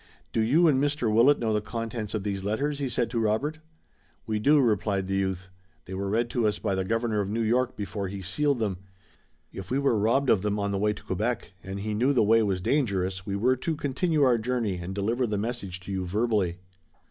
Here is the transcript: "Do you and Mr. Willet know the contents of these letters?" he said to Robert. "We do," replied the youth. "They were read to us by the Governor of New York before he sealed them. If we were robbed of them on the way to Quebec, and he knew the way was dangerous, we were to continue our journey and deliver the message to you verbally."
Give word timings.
"Do 0.33 0.41
you 0.41 0.67
and 0.67 0.81
Mr. 0.83 1.13
Willet 1.13 1.37
know 1.37 1.53
the 1.53 1.61
contents 1.61 2.15
of 2.15 2.23
these 2.23 2.43
letters?" 2.43 2.79
he 2.79 2.89
said 2.89 3.07
to 3.11 3.19
Robert. 3.19 3.59
"We 4.25 4.39
do," 4.39 4.59
replied 4.59 5.07
the 5.07 5.13
youth. 5.13 5.49
"They 5.85 5.93
were 5.93 6.09
read 6.09 6.27
to 6.31 6.47
us 6.47 6.57
by 6.57 6.73
the 6.73 6.83
Governor 6.83 7.21
of 7.21 7.29
New 7.29 7.43
York 7.43 7.75
before 7.75 8.07
he 8.07 8.23
sealed 8.23 8.57
them. 8.57 8.79
If 9.53 9.69
we 9.69 9.77
were 9.77 9.95
robbed 9.99 10.31
of 10.31 10.41
them 10.41 10.57
on 10.57 10.71
the 10.71 10.79
way 10.79 10.91
to 10.93 11.03
Quebec, 11.03 11.51
and 11.63 11.81
he 11.81 11.93
knew 11.93 12.13
the 12.13 12.23
way 12.23 12.41
was 12.41 12.61
dangerous, 12.61 13.27
we 13.27 13.35
were 13.35 13.55
to 13.57 13.75
continue 13.75 14.23
our 14.23 14.39
journey 14.39 14.77
and 14.77 14.95
deliver 14.95 15.27
the 15.27 15.37
message 15.37 15.79
to 15.81 15.91
you 15.91 16.03
verbally." 16.03 16.57